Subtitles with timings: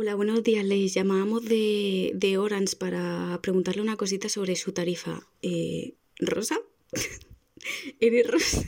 [0.00, 0.64] Hola, buenos días.
[0.64, 5.26] Les llamábamos de, de Orange para preguntarle una cosita sobre su tarifa.
[5.42, 6.60] Eh, ¿Rosa?
[7.98, 8.62] ¿Eres Rosa?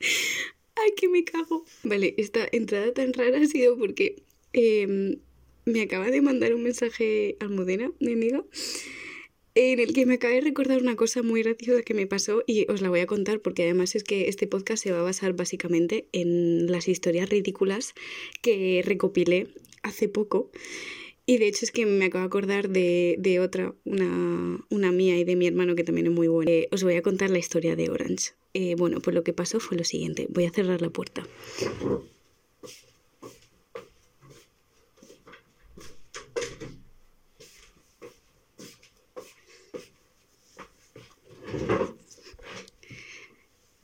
[0.74, 1.64] Ay, que me cago.
[1.84, 5.20] Vale, esta entrada tan rara ha sido porque em,
[5.66, 8.44] me acaba de mandar un mensaje Almudena, mi amiga,
[9.54, 12.70] en el que me acaba de recordar una cosa muy graciosa que me pasó y
[12.70, 15.32] os la voy a contar porque además es que este podcast se va a basar
[15.34, 17.94] básicamente en las historias ridículas
[18.42, 19.48] que recopilé
[19.82, 20.50] hace poco.
[21.26, 25.24] Y de hecho es que me acabo de acordar de, otra, una, una, mía y
[25.24, 26.50] de mi hermano que también es muy buena.
[26.50, 28.32] Eh, os voy a contar la historia de Orange.
[28.52, 30.26] Eh, bueno, pues lo que pasó fue lo siguiente.
[30.28, 31.26] Voy a cerrar la puerta.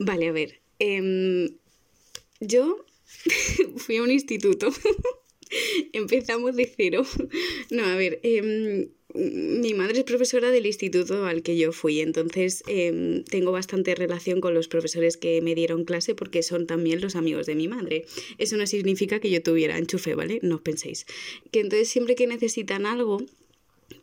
[0.03, 0.61] Vale, a ver.
[0.79, 1.57] Em,
[2.39, 2.85] yo
[3.77, 4.69] fui a un instituto.
[5.93, 7.05] Empezamos de cero.
[7.69, 8.19] No, a ver.
[8.23, 13.93] Em, mi madre es profesora del instituto al que yo fui, entonces em, tengo bastante
[13.93, 17.67] relación con los profesores que me dieron clase porque son también los amigos de mi
[17.67, 18.05] madre.
[18.39, 20.39] Eso no significa que yo tuviera enchufe, ¿vale?
[20.41, 21.05] No os penséis.
[21.51, 23.21] Que entonces siempre que necesitan algo,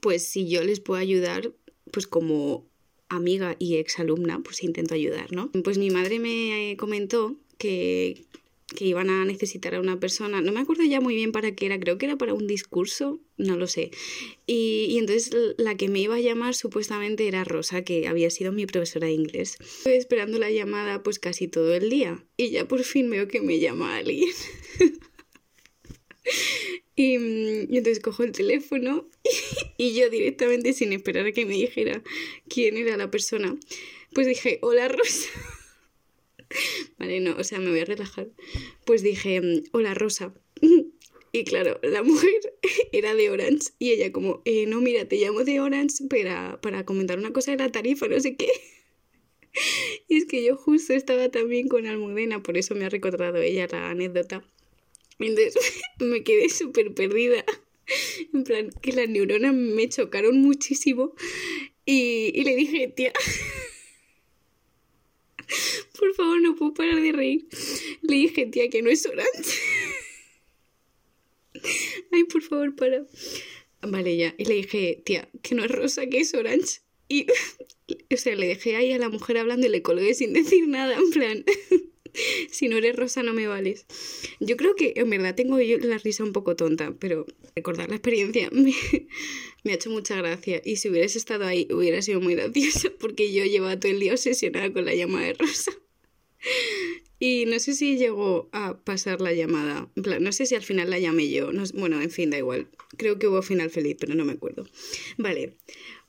[0.00, 1.50] pues si yo les puedo ayudar,
[1.91, 2.67] pues como
[3.09, 5.51] amiga y exalumna, pues intento ayudar, ¿no?
[5.64, 8.25] Pues mi madre me comentó que,
[8.75, 11.67] que iban a necesitar a una persona, no me acuerdo ya muy bien para qué
[11.67, 13.91] era, creo que era para un discurso, no lo sé.
[14.47, 18.53] Y, y, entonces la que me iba a llamar supuestamente era Rosa, que había sido
[18.53, 19.56] mi profesora de inglés.
[19.61, 23.41] Estoy esperando la llamada pues casi todo el día y ya por fin veo que
[23.41, 24.31] me llama alguien.
[26.95, 29.09] y, y, entonces cojo el teléfono
[29.77, 32.03] y, yo directamente sin esperar a que me dijera
[32.48, 33.57] quién era la persona,
[34.12, 35.29] pues dije, hola Rosa.
[36.98, 38.29] Vale, no, o sea, me voy a relajar.
[38.84, 39.41] Pues dije,
[39.73, 40.34] hola Rosa.
[41.31, 42.41] Y claro, la mujer
[42.91, 46.87] era de Orange y ella como, eh, no, mira, te llamo de Orange para, para
[46.87, 48.49] comentar una cosa de la tarifa, no sé qué.
[50.09, 53.69] Y es que yo justo estaba también con Almudena, por eso me ha recordado ella
[53.71, 54.43] la anécdota.
[55.19, 55.55] Entonces
[55.99, 57.44] me quedé súper perdida.
[58.34, 61.15] En plan, que las neuronas me chocaron muchísimo.
[61.84, 63.12] Y, y le dije, tía,
[65.99, 67.47] por favor, no puedo parar de reír.
[68.03, 69.53] Le dije, tía, que no es Orange.
[72.12, 73.06] Ay, por favor, para.
[73.82, 74.34] Vale, ya.
[74.38, 76.81] Y le dije, tía, que no es rosa, que es orange.
[77.09, 77.26] Y,
[78.12, 80.97] o sea, le dejé ahí a la mujer hablando y le colgué sin decir nada,
[80.97, 81.44] en plan,
[82.50, 83.86] si no eres rosa no me vales.
[84.41, 87.96] Yo creo que en verdad tengo yo la risa un poco tonta, pero recordar la
[87.96, 88.72] experiencia me,
[89.72, 90.60] ha hecho mucha gracia.
[90.64, 94.12] Y si hubieras estado ahí, hubiera sido muy gracioso, porque yo llevaba todo el día
[94.12, 95.72] obsesionada con la llama de rosa.
[97.20, 99.90] Y no sé si llegó a pasar la llamada.
[99.96, 101.52] No sé si al final la llamé yo.
[101.52, 102.69] No, bueno, en fin, da igual.
[102.96, 104.69] Creo que hubo final feliz, pero no me acuerdo.
[105.16, 105.56] Vale,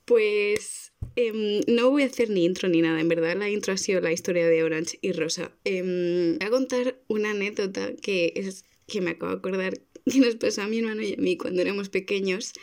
[0.05, 0.88] pues
[1.21, 3.01] eh, no voy a hacer ni intro ni nada.
[3.01, 5.51] En verdad, la intro ha sido la historia de Orange y Rosa.
[5.65, 10.35] Eh, voy a contar una anécdota que es que me acabo de acordar que nos
[10.35, 12.53] pasó a mi hermano y a mí cuando éramos pequeños.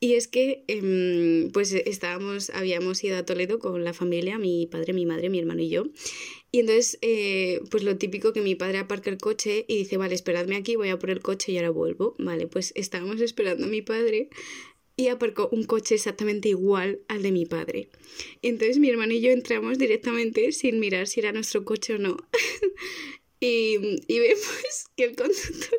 [0.00, 4.92] Y es que, eh, pues estábamos, habíamos ido a Toledo con la familia, mi padre,
[4.94, 5.84] mi madre, mi hermano y yo.
[6.50, 10.16] Y entonces, eh, pues lo típico que mi padre aparca el coche y dice, vale,
[10.16, 12.16] esperadme aquí, voy a por el coche y ahora vuelvo.
[12.18, 14.28] Vale, pues estábamos esperando a mi padre
[14.96, 17.88] y aparcó un coche exactamente igual al de mi padre.
[18.42, 22.16] Entonces mi hermano y yo entramos directamente sin mirar si era nuestro coche o no.
[23.40, 25.78] y, y vemos que el conductor...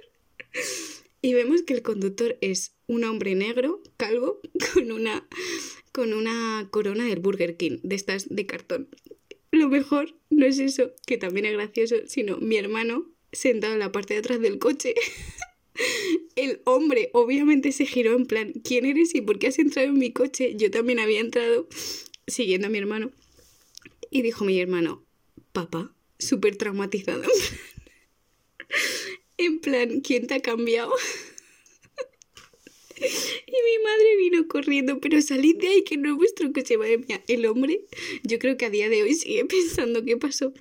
[1.22, 4.42] Y vemos que el conductor es un hombre negro, calvo,
[4.74, 5.26] con una,
[5.94, 8.90] con una corona del Burger King, de estas de cartón.
[9.52, 13.92] Lo mejor no es eso, que también es gracioso, sino mi hermano sentado en la
[13.92, 14.96] parte de atrás del coche.
[16.36, 19.98] El hombre obviamente se giró en plan, ¿quién eres y por qué has entrado en
[19.98, 20.54] mi coche?
[20.56, 21.68] Yo también había entrado
[22.28, 23.12] siguiendo a mi hermano.
[24.10, 25.04] Y dijo mi hermano,
[25.52, 27.24] papá, súper traumatizado.
[29.36, 30.94] En plan, ¿quién te ha cambiado?
[32.96, 37.00] Y mi madre vino corriendo, pero salid de ahí que no es vuestro coche, madre
[37.00, 37.24] mía.
[37.28, 37.82] El hombre,
[38.24, 40.54] yo creo que a día de hoy sigue pensando qué pasó.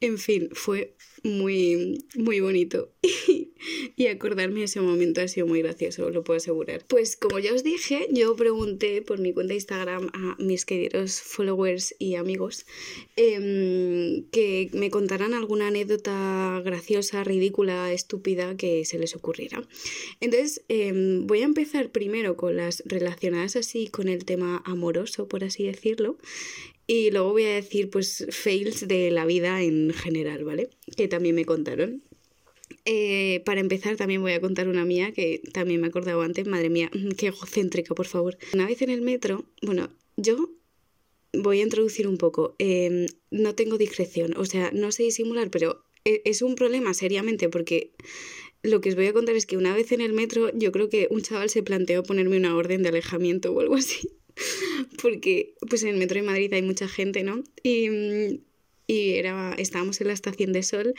[0.00, 2.92] En fin, fue muy, muy bonito.
[3.96, 6.84] y acordarme de ese momento ha sido muy gracioso, lo puedo asegurar.
[6.86, 11.20] Pues como ya os dije, yo pregunté por mi cuenta de Instagram a mis queridos
[11.20, 12.66] followers y amigos
[13.16, 19.66] eh, que me contaran alguna anécdota graciosa, ridícula, estúpida que se les ocurriera.
[20.20, 20.92] Entonces, eh,
[21.22, 26.18] voy a empezar primero con las relacionadas así con el tema amoroso, por así decirlo.
[26.90, 30.70] Y luego voy a decir, pues, fails de la vida en general, ¿vale?
[30.96, 32.02] Que también me contaron.
[32.86, 36.46] Eh, para empezar, también voy a contar una mía que también me he acordado antes.
[36.46, 38.38] Madre mía, qué egocéntrica, por favor.
[38.54, 40.48] Una vez en el metro, bueno, yo
[41.34, 42.54] voy a introducir un poco.
[42.58, 47.50] Em, no tengo discreción, o sea, no sé disimular, pero e, es un problema seriamente
[47.50, 47.92] porque
[48.62, 50.88] lo que os voy a contar es que una vez en el metro yo creo
[50.88, 54.08] que un chaval se planteó ponerme una orden de alejamiento o algo así.
[55.02, 57.42] Porque pues en el metro de Madrid hay mucha gente, ¿no?
[57.62, 58.40] Y,
[58.86, 60.94] y era, estábamos en la estación de sol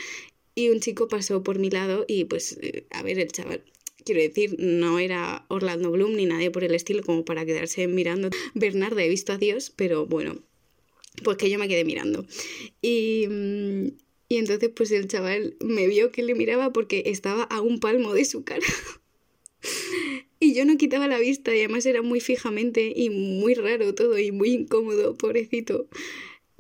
[0.55, 3.63] y un chico pasó por mi lado y pues, eh, a ver, el chaval,
[4.03, 8.29] quiero decir, no era Orlando Bloom ni nadie por el estilo como para quedarse mirando.
[8.53, 10.37] Bernarda, he visto a Dios, pero bueno,
[11.23, 12.25] pues que yo me quedé mirando.
[12.81, 13.25] Y,
[14.27, 18.13] y entonces pues el chaval me vio que le miraba porque estaba a un palmo
[18.13, 18.65] de su cara.
[20.39, 24.17] y yo no quitaba la vista y además era muy fijamente y muy raro todo
[24.17, 25.87] y muy incómodo, pobrecito.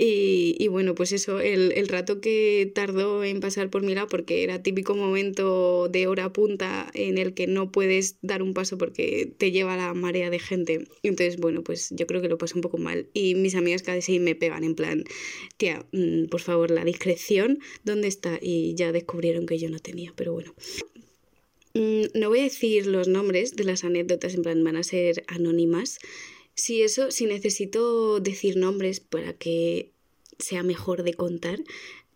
[0.01, 4.43] Y, bueno, pues eso, el, el, rato que tardó en pasar por mi lado, porque
[4.43, 9.29] era típico momento de hora punta en el que no puedes dar un paso porque
[9.37, 10.87] te lleva la marea de gente.
[11.03, 13.09] Entonces, bueno, pues yo creo que lo pasé un poco mal.
[13.13, 15.03] Y mis amigas casi me pegan en plan,
[15.57, 18.39] tía, mm, por favor, la discreción, ¿dónde está?
[18.41, 20.53] Y ya descubrieron que yo no tenía, pero bueno.
[21.73, 25.23] Mm, no voy a decir los nombres de las anécdotas, en plan, van a ser
[25.27, 25.99] anónimas.
[26.55, 29.91] Si eso, si necesito decir nombres para que
[30.39, 31.59] sea mejor de contar,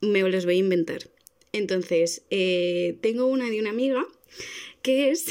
[0.01, 1.09] me los voy a inventar.
[1.51, 4.05] Entonces, eh, tengo una de una amiga
[4.81, 5.25] que es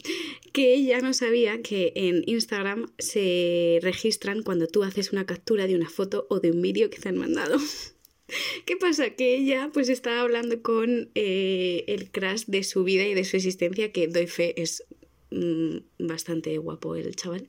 [0.52, 5.76] que ella no sabía que en Instagram se registran cuando tú haces una captura de
[5.76, 7.58] una foto o de un vídeo que te han mandado.
[8.66, 9.10] ¿Qué pasa?
[9.10, 13.36] Que ella pues estaba hablando con eh, el crash de su vida y de su
[13.36, 14.84] existencia, que doy fe es
[15.30, 17.48] Mm, bastante guapo el chaval.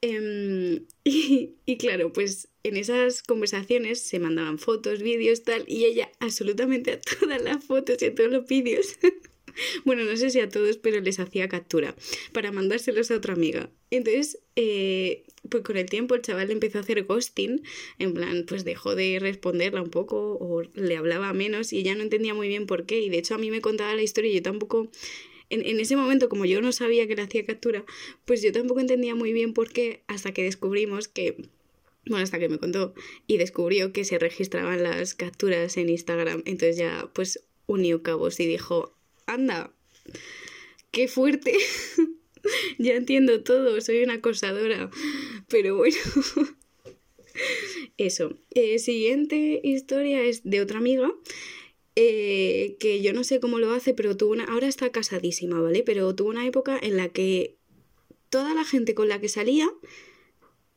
[0.00, 6.92] Em, y, claro, pues en esas conversaciones se mandaban fotos, vídeos, tal, y ella absolutamente
[6.92, 8.98] a todas las fotos y a todos los vídeos.
[9.84, 11.94] bueno, no sé si a todos, pero les hacía captura
[12.32, 13.70] para mandárselos a otra amiga.
[13.90, 17.62] Entonces, eh, pues con el tiempo el chaval empezó a hacer ghosting,
[17.98, 22.02] en plan, pues dejó de responderla un poco o le hablaba menos y ella no
[22.02, 23.00] entendía muy bien por qué.
[23.00, 24.88] Y de hecho a mí me contaba la historia y yo tampoco
[25.50, 27.84] en, ese momento, como yo no sabía que le hacía captura,
[28.24, 31.48] pues yo tampoco entendía muy bien por qué, hasta que descubrimos que
[32.06, 32.94] bueno, hasta que me contó
[33.26, 36.42] y descubrió que se registraban las capturas en Instagram.
[36.46, 38.94] Entonces ya pues unió cabos y dijo,
[39.26, 39.72] anda,
[40.92, 41.52] qué fuerte.
[42.78, 44.90] ya entiendo todo, soy una acosadora.
[45.50, 45.96] Pero bueno.
[47.98, 48.38] Eso.
[48.54, 51.12] Eh, siguiente historia es de otra amiga
[51.96, 54.44] eh, que yo no sé cómo lo hace, pero tuvo una...
[54.44, 55.82] Ahora está casadísima, ¿vale?
[55.82, 57.56] Pero tuvo una época en la que
[58.30, 59.68] toda la gente con la que salía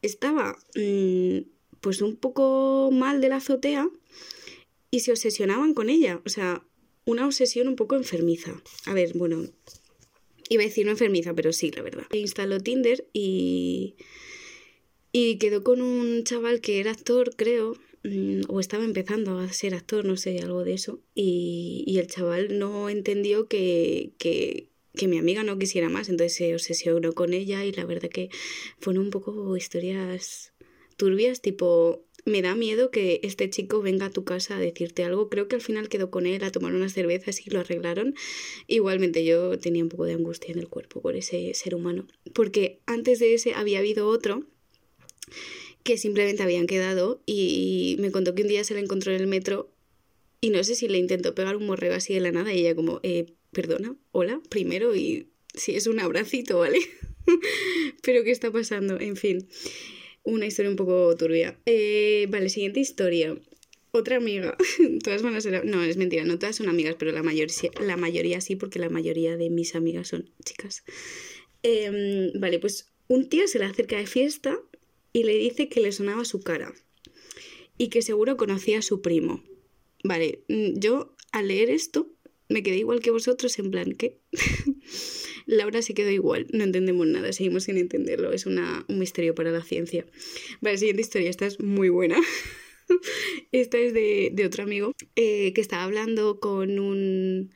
[0.01, 1.37] estaba mm,
[1.79, 3.89] pues un poco mal de la azotea
[4.91, 6.21] y se obsesionaban con ella.
[6.25, 6.65] O sea,
[7.05, 8.61] una obsesión un poco enfermiza.
[8.85, 9.45] A ver, bueno,
[10.49, 12.05] iba a decir no enfermiza, pero sí, la verdad.
[12.11, 13.95] Instaló Tinder y...
[15.13, 19.73] Y quedó con un chaval que era actor, creo, Mm, o estaba empezando a ser
[19.73, 25.07] actor, no sé, algo de eso, y, y el chaval no entendió que, que, que,
[25.07, 28.29] mi amiga no quisiera más, entonces se obsesionó con ella y la verdad que
[28.79, 30.51] fueron un poco historias
[30.97, 35.29] turbias, tipo, me da miedo que este chico venga a tu casa a decirte algo.
[35.29, 38.15] Creo que al final quedó con él a tomar unas cervezas y lo arreglaron.
[38.67, 42.07] Igualmente yo tenía un poco de angustia en el cuerpo por ese ser humano.
[42.33, 44.45] Porque antes de ese había habido otro
[45.83, 49.27] que simplemente habían quedado y me contó que un día se la encontró en el
[49.27, 49.69] metro
[50.41, 52.75] y no sé si le intentó pegar un morreo así de la nada y ella
[52.75, 56.79] como, eh, perdona, hola, primero y si es un abracito, ¿vale?
[58.03, 58.99] Pero ¿qué está pasando?
[58.99, 59.47] En fin,
[60.23, 61.57] una historia un poco turbia.
[61.65, 63.37] Eh, vale, siguiente historia.
[63.91, 64.57] Otra amiga,
[65.03, 67.95] todas van a ser, no, es mentira, no todas son amigas, pero la mayoría, la
[67.95, 70.83] mayoría sí, porque la mayoría de mis amigas son chicas.
[71.61, 74.59] Em, vale, pues un tío se le acerca de fiesta
[75.13, 76.73] y le dice que le sonaba su cara
[77.77, 79.43] y que seguro conocía a su primo.
[80.03, 82.11] Vale, mm, yo al leer esto
[82.49, 84.19] me quedé igual que vosotros en plan que
[85.45, 89.51] Laura se quedó igual, no entendemos nada, seguimos sin entenderlo, es una, un misterio para
[89.51, 90.05] la ciencia.
[90.61, 92.17] Vale, siguiente historia, esta es muy buena.
[93.51, 97.51] esta es de, de otro amigo eh, que estaba hablando con un,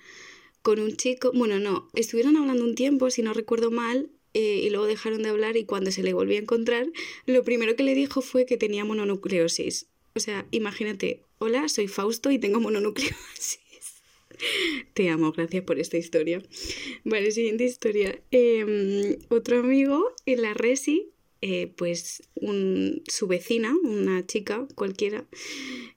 [0.61, 4.69] con un chico, bueno, no, estuvieron hablando un tiempo, si no recuerdo mal, eh, y
[4.69, 6.85] luego dejaron de hablar y cuando se le volvió a encontrar,
[7.25, 9.87] lo primero que le dijo fue que tenía mononucleosis.
[10.13, 13.59] O sea, imagínate, hola, soy Fausto y tengo mononucleosis.
[14.93, 16.43] Te amo, gracias por esta historia.
[17.03, 18.21] Vale, siguiente historia.
[18.29, 21.09] Em, otro amigo en la Resi,
[21.41, 25.25] eh, pues un, su vecina, una chica cualquiera,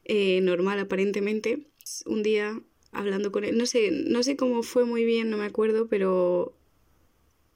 [0.06, 1.66] eh, normal aparentemente,
[2.06, 2.58] un día
[2.90, 6.54] hablando con él, no sé, no sé cómo fue muy bien, no me acuerdo, pero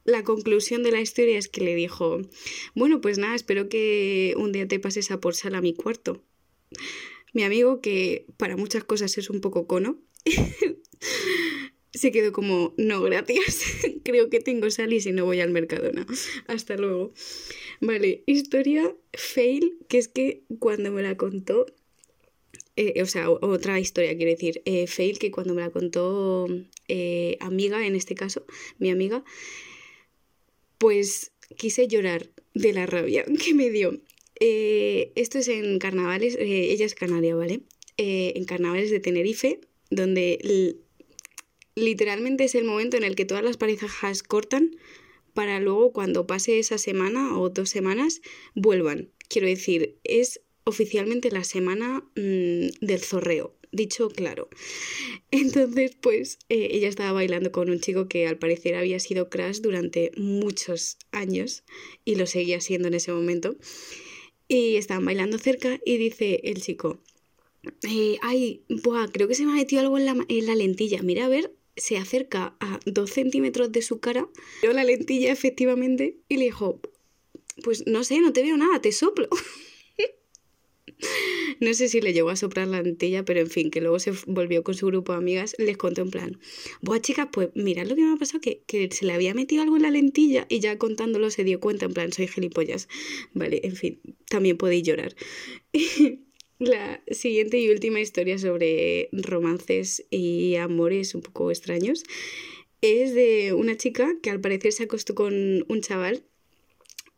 [0.04, 2.20] la conclusión de la historia es que le dijo,
[2.74, 6.22] bueno, pues nada, espero que un día te pases a por sal a mi cuarto.
[7.32, 9.98] Mi amigo, que para muchas cosas es un poco cono,
[11.92, 13.64] se quedó como, no, gracias,
[14.04, 16.06] creo que tengo sal y si no voy al Mercadona.
[16.46, 17.12] Hasta luego.
[17.80, 21.66] Vale, historia fail, que es que cuando me la contó,
[22.76, 26.46] eh, o sea, otra historia, quiero decir, eh, fail, que cuando me la contó
[26.88, 28.44] eh, amiga, en este caso,
[28.78, 29.24] mi amiga,
[30.84, 34.02] pues quise llorar de la rabia que me dio.
[34.38, 37.62] esto es en carnavales, ella es canaria, ¿vale?
[37.96, 40.76] en carnavales de Tenerife, donde
[41.74, 44.76] literalmente es el momento en el que todas las parejas cortan
[45.32, 48.20] para luego cuando pase esa semana o dos semanas
[48.54, 49.08] vuelvan.
[49.28, 54.48] Quiero decir, es oficialmente la semana mm, del zorreo, dicho claro.
[55.30, 59.60] Entonces, pues eh, ella estaba bailando con un chico que al parecer había sido crash
[59.60, 61.64] durante muchos años
[62.04, 63.56] y lo seguía siendo en ese momento.
[64.48, 67.00] Y estaban bailando cerca y dice el chico,
[67.88, 71.02] eh, ay, buah, creo que se me ha metido algo en la, en la lentilla.
[71.02, 74.28] Mira, a ver, se acerca a dos centímetros de su cara,
[74.62, 76.80] veo la lentilla efectivamente y le dijo,
[77.62, 79.28] pues no sé, no te veo nada, te soplo.
[81.60, 84.12] no sé si le llegó a soplar la lentilla, pero en fin, que luego se
[84.26, 86.40] volvió con su grupo de amigas, les contó en plan,
[86.82, 89.62] buah chicas, pues mirad lo que me ha pasado, que, que se le había metido
[89.62, 92.88] algo en la lentilla y ya contándolo se dio cuenta, en plan, soy gilipollas.
[93.32, 95.14] Vale, en fin, también podéis llorar.
[96.60, 102.04] La siguiente y última historia sobre romances y amores un poco extraños
[102.80, 106.24] es de una chica que al parecer se acostó con un chaval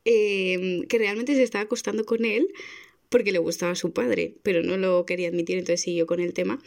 [0.04, 2.48] em, que realmente se estaba acostando con él
[3.16, 6.34] porque le gustaba a su padre, pero no lo quería admitir, entonces siguió con el
[6.34, 6.62] tema.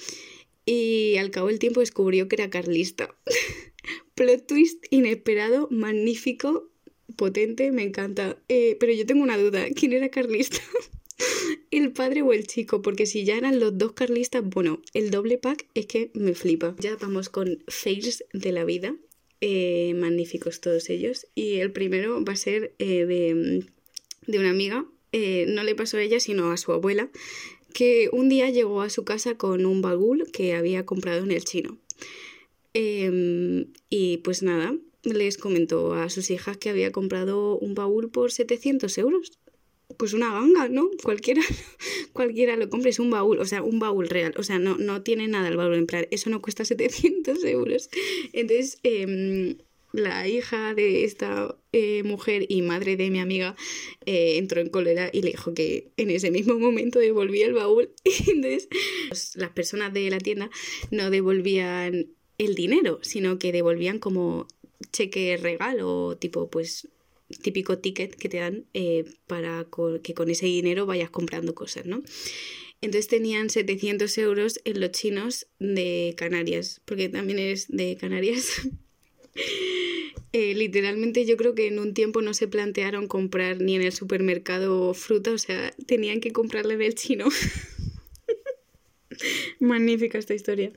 [0.65, 3.15] Y al cabo del tiempo descubrió que era carlista.
[4.15, 6.71] Plot twist inesperado, magnífico,
[7.15, 8.41] potente, me encanta.
[8.49, 10.57] Eh, pero yo tengo una duda, ¿quién era carlista?
[11.69, 15.37] el padre o el chico, porque si ya eran los dos carlistas, bueno, el doble
[15.37, 16.75] pack es que me flipa.
[16.79, 18.95] Ya vamos con fails de la vida,
[19.39, 21.27] eh, magníficos todos ellos.
[21.35, 23.63] Y el primero va a ser eh, de,
[24.25, 27.09] de, una amiga, eh, no le pasó a ella, sino a su abuela,
[27.73, 31.43] que un día llegó a su casa con un bagul que había comprado en el
[31.43, 31.77] chino.
[32.73, 38.31] Em, y pues nada, les comentó a sus hijas que había comprado un baúl por
[38.31, 39.39] 700 euros
[39.97, 40.89] pues una ganga, ¿no?
[41.03, 41.41] Cualquiera,
[42.13, 45.01] cualquiera lo compre, es un baúl, o sea, un baúl real, o sea, no, no
[45.01, 47.89] tiene nada el baúl, en plan, eso no cuesta 700 euros.
[48.33, 49.57] Entonces, em,
[49.91, 53.55] la hija de esta eh, mujer y madre de mi amiga
[54.05, 57.91] eh, entró en cólera y le dijo que en ese mismo momento devolvía el baúl.
[58.03, 58.69] Y entonces,
[59.35, 60.49] las personas de la tienda
[60.91, 64.47] no devolvían el dinero, sino que devolvían como
[64.91, 66.87] cheque regalo, tipo, pues
[67.41, 69.67] típico ticket que te dan eh, para
[70.01, 72.01] que con ese dinero vayas comprando cosas, ¿no?
[72.81, 78.61] Entonces tenían 700 euros en los chinos de Canarias, porque también es de Canarias.
[80.31, 83.91] Eh, literalmente yo creo que en un tiempo no se plantearon comprar ni en el
[83.91, 87.27] supermercado fruta, o sea, tenían que comprarle en el chino.
[89.59, 90.71] Magnífica esta historia.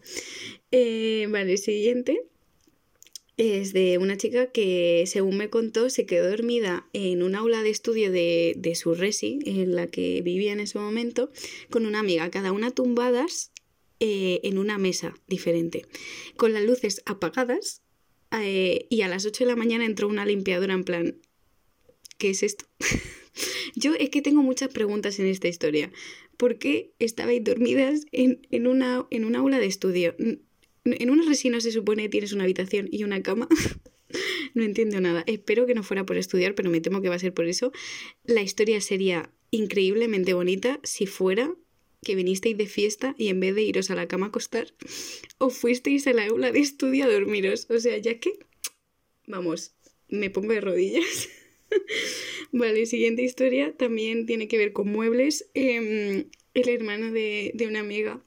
[0.70, 2.22] Eh, vale, siguiente
[3.36, 7.70] es de una chica que, según me contó, se quedó dormida en un aula de
[7.70, 11.30] estudio de, su resi, en la que vivía en ese momento,
[11.70, 13.50] con una amiga, cada una tumbadas
[14.00, 15.86] eh, en una mesa diferente,
[16.36, 17.81] con las luces apagadas,
[18.40, 21.16] eh, y a las 8 de la mañana entró una limpiadora en plan,
[22.18, 22.66] ¿qué es esto?
[23.74, 25.90] Yo es que tengo muchas preguntas en esta historia.
[26.36, 30.14] ¿Por qué estabais dormidas en, en, una, en un aula de estudio?
[30.84, 33.48] En una resina se supone que tienes una habitación y una cama.
[34.54, 35.24] no entiendo nada.
[35.26, 37.72] Espero que no fuera por estudiar, pero me temo que va a ser por eso.
[38.24, 41.54] La historia sería increíblemente bonita si fuera
[42.04, 44.74] que vinisteis de fiesta y en vez de iros a la cama a acostar,
[45.38, 47.66] os fuisteis a la aula de estudio a dormiros.
[47.70, 48.38] O sea, ya que...
[49.26, 49.74] Vamos,
[50.08, 51.28] me pongo de rodillas.
[52.52, 55.48] vale, siguiente historia también tiene que ver con muebles.
[55.54, 58.22] Em, el hermano de, de una amiga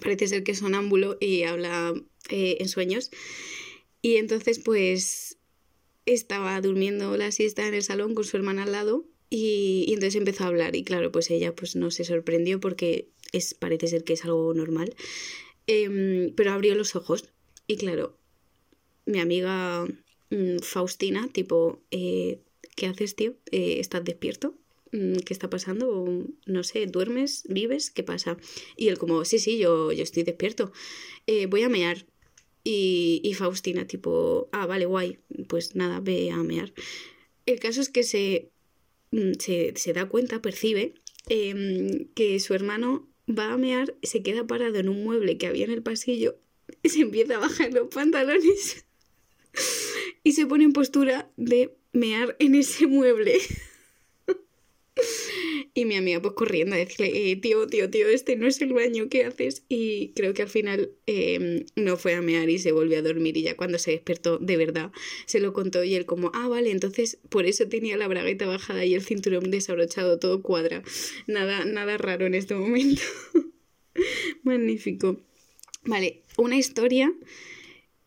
[0.00, 1.92] parece ser que es sonámbulo y habla
[2.30, 3.10] eh, en sueños.
[4.00, 5.38] Y entonces pues
[6.06, 10.44] estaba durmiendo la siesta en el salón con su hermana al lado y, entonces empezó
[10.44, 14.12] a hablar y claro, pues ella pues no se sorprendió porque es, parece ser que
[14.12, 14.94] es algo normal.
[15.66, 17.30] Em, pero abrió los ojos
[17.66, 18.18] y claro,
[19.06, 19.86] mi amiga
[20.28, 22.40] mm, Faustina, tipo, eh,
[22.76, 23.34] ¿qué haces, tío?
[23.50, 24.54] Eh, ¿Estás despierto?
[24.92, 26.26] Mm, ¿Qué está pasando?
[26.44, 27.44] No sé, ¿duermes?
[27.48, 27.90] ¿Vives?
[27.90, 28.36] ¿Qué pasa?
[28.76, 30.72] Y él como, sí, sí, yo, yo estoy despierto.
[31.26, 32.04] Eh, voy a mear.
[32.64, 35.18] Y, y Faustina, tipo, ah, vale, guay.
[35.48, 36.74] Pues nada, ve a mear.
[37.46, 38.52] El caso es que se,
[39.38, 40.94] se, se da cuenta, percibe,
[41.28, 45.64] em, que su hermano va a mear, se queda parado en un mueble que había
[45.64, 46.38] en el pasillo,
[46.82, 48.84] y se empieza a bajar los pantalones
[50.24, 53.38] y se pone en postura de mear en ese mueble.
[55.74, 58.74] Y mi amiga pues corriendo a decirle, eh, tío, tío, tío, este no es el
[58.74, 59.64] baño, ¿qué haces?
[59.70, 63.38] Y creo que al final em, no fue a mear y se volvió a dormir
[63.38, 64.92] y ya cuando se despertó de verdad
[65.24, 68.84] se lo contó y él como, ah, vale, entonces por eso tenía la bragueta bajada
[68.84, 70.82] y el cinturón desabrochado, todo cuadra.
[71.26, 73.00] Nada, nada raro en este momento.
[74.42, 75.20] Magnífico.
[75.84, 77.12] Vale, una historia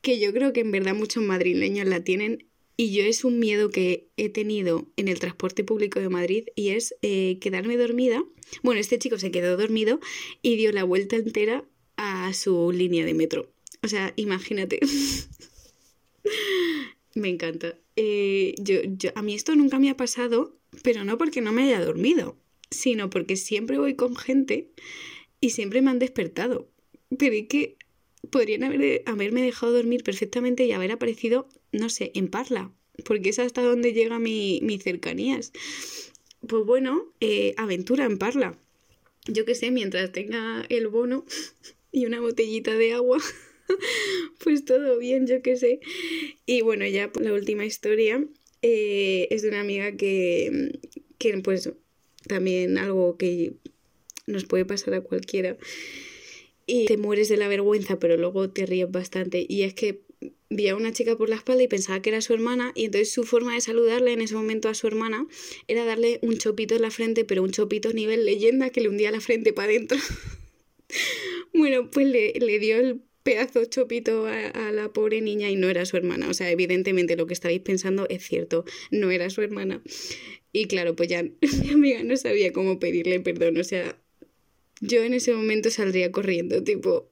[0.02, 2.46] que yo creo que en verdad muchos madrileños la tienen
[2.78, 6.70] y yo es un miedo que he tenido en el transporte público de Madrid y
[6.70, 8.24] es eh, quedarme dormida.
[8.64, 10.00] Bueno, este chico se quedó dormido
[10.42, 11.66] y dio la vuelta entera
[11.98, 13.52] a su línea de metro.
[13.82, 14.80] O sea, imagínate.
[17.16, 17.78] me encanta.
[17.96, 21.64] Eh, yo, yo, a mí esto nunca me ha pasado, pero no porque no me
[21.64, 22.38] haya dormido,
[22.70, 24.70] sino porque siempre voy con gente
[25.40, 26.70] y siempre me han despertado.
[27.18, 27.78] Pero es que
[28.30, 32.72] podrían haber, haberme dejado dormir perfectamente y haber aparecido, no sé, en Parla,
[33.04, 35.52] porque es hasta donde llega mi, mi cercanías.
[36.48, 38.58] Pues bueno, eh, aventura en Parla.
[39.28, 41.26] Yo qué sé, mientras tenga el bono
[41.92, 43.20] y una botellita de agua,
[44.44, 45.80] pues todo bien, yo qué sé.
[46.46, 48.24] Y bueno, ya la última historia
[48.62, 50.80] eh, es de una amiga que,
[51.18, 51.72] que, pues,
[52.28, 53.54] también algo que
[54.28, 55.58] nos puede pasar a cualquiera
[56.66, 59.46] y te mueres de la vergüenza, pero luego te ríes bastante.
[59.48, 60.02] Y es que
[60.50, 63.12] vi a una chica por la espalda y pensaba que era su hermana y entonces
[63.12, 65.28] su forma de saludarle en ese momento a su hermana
[65.68, 69.12] era darle un chopito en la frente, pero un chopito nivel leyenda que le hundía
[69.12, 69.98] la frente para adentro.
[71.54, 75.70] bueno, pues le, le, dio el pedazo chopito a, a, la pobre niña y no
[75.70, 76.30] era su hermana.
[76.30, 79.82] O sea, evidentemente lo que estáis pensando es cierto, no era su hermana.
[80.52, 81.24] Y claro, pues ya
[81.64, 83.58] mi amiga no sabía cómo pedirle perdón.
[83.58, 84.00] O sea,
[84.82, 87.10] yo en ese momento saldría corriendo, tipo,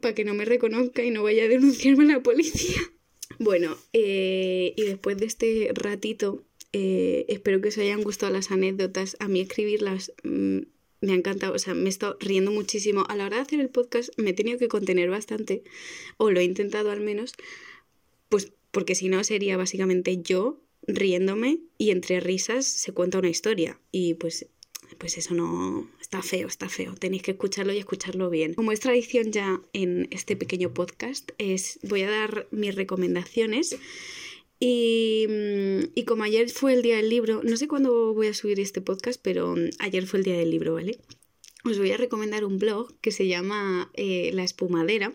[0.00, 2.80] para que no me reconozca y no vaya a denunciarme a la policía.
[3.38, 9.16] Bueno, eh, y después de este ratito, eh, espero que os hayan gustado las anécdotas.
[9.18, 10.60] A mí escribirlas mmm,
[11.00, 13.04] me ha encantado, o sea, me he estado riendo muchísimo.
[13.08, 15.64] A la hora de hacer el podcast me he tenido que contener bastante,
[16.16, 17.32] o lo he intentado al menos,
[18.28, 23.80] pues porque si no sería básicamente yo riéndome y entre risas se cuenta una historia.
[23.92, 24.46] Y pues
[24.98, 26.94] pues eso no está feo, está feo.
[26.94, 28.54] Tenéis que escucharlo y escucharlo bien.
[28.54, 33.76] Como es tradición ya en este pequeño podcast, es, voy a dar mis recomendaciones.
[34.58, 35.26] Y,
[35.94, 38.80] y, como ayer fue el día del libro, no sé cuándo voy a subir este
[38.80, 40.98] podcast, pero ayer fue el día del libro, ¿vale?
[41.64, 45.12] Os voy a recomendar un blog que se llama eh, La Espumadera.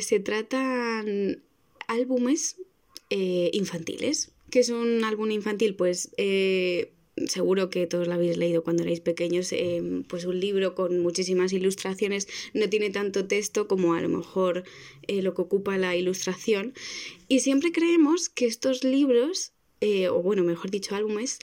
[0.00, 1.42] Se tratan
[1.86, 2.56] álbumes
[3.10, 4.32] eh, infantiles.
[4.50, 5.76] que es un álbum infantil?
[5.76, 6.93] Pues eh,
[7.26, 11.52] seguro que todos lo habéis leído cuando erais pequeños, eh, pues un libro con muchísimas
[11.52, 14.64] ilustraciones no tiene tanto texto como a lo mejor
[15.06, 16.74] eh, lo que ocupa la ilustración.
[17.28, 21.38] Y siempre creemos que estos libros, eh, o bueno, mejor dicho, álbumes,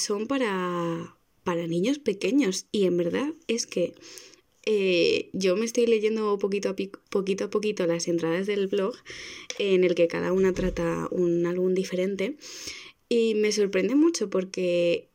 [0.00, 2.66] son para, para niños pequeños.
[2.72, 3.94] Y en verdad es que
[5.32, 6.76] yo me estoy leyendo poquito a,
[7.10, 8.94] poquito a poquito las entradas del blog,
[9.58, 12.36] en el que cada una trata un álbum diferente.
[13.12, 15.10] Y me sorprende mucho porque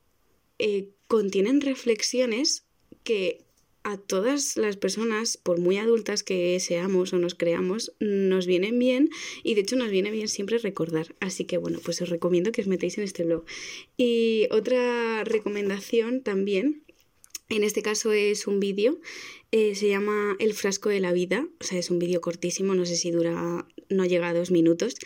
[0.60, 2.63] eh, contienen reflexiones
[3.03, 3.41] que
[3.81, 9.10] a todas las personas, por muy adultas que seamos o nos creamos, nos vienen bien
[9.43, 11.15] y de hecho nos viene bien siempre recordar.
[11.21, 13.45] Así que bueno, pues os recomiendo que os metáis en este blog.
[13.97, 16.83] Y otra recomendación también,
[17.49, 18.99] en este caso es un vídeo,
[19.51, 22.86] eh, se llama El frasco de la vida, o sea, es un vídeo cortísimo, no
[22.86, 24.97] sé si dura, no llega a dos minutos,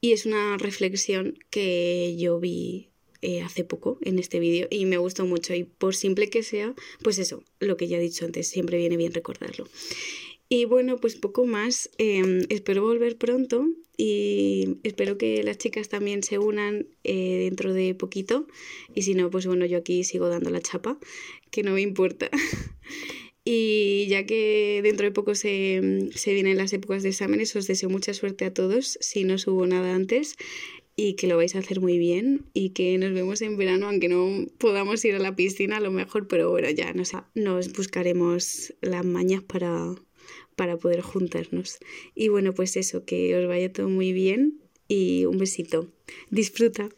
[0.00, 2.88] y es una reflexión que yo vi
[3.22, 5.54] eh, hace poco en este vídeo y me gustó mucho.
[5.54, 8.96] Y por simple que sea, pues eso, lo que ya he dicho antes, siempre viene
[8.96, 9.66] bien recordarlo.
[10.48, 11.90] Y bueno, pues poco más.
[11.98, 17.94] Eh, espero volver pronto y espero que las chicas también se unan eh, dentro de
[17.94, 18.46] poquito.
[18.94, 20.98] Y si no, pues bueno, yo aquí sigo dando la chapa,
[21.50, 22.30] que no me importa.
[23.44, 27.88] Y ya que dentro de poco se, se, vienen las épocas de exámenes, os deseo
[27.88, 30.36] mucha suerte a todos si no subo nada antes
[31.02, 34.08] y que lo vais a hacer muy bien y que nos vemos en verano, aunque
[34.08, 38.74] no podamos ir a la piscina a lo mejor, pero bueno, ya nos, nos buscaremos
[38.82, 39.94] las mañas para,
[40.56, 41.78] para poder juntarnos.
[42.14, 45.90] Y bueno, pues eso, que os vaya todo muy bien y un besito.
[46.28, 46.90] Disfruta.